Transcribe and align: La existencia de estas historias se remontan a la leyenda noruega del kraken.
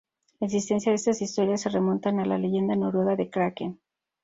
La 0.39 0.47
existencia 0.47 0.91
de 0.91 0.95
estas 0.95 1.21
historias 1.21 1.61
se 1.61 1.69
remontan 1.69 2.19
a 2.19 2.25
la 2.25 2.39
leyenda 2.39 2.75
noruega 2.75 3.15
del 3.15 3.29
kraken. 3.29 3.79